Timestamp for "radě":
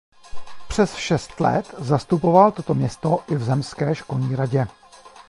4.35-4.67